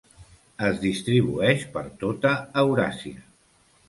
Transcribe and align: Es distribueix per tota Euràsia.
Es 0.69 0.77
distribueix 0.85 1.65
per 1.75 1.83
tota 2.05 2.31
Euràsia. 2.63 3.21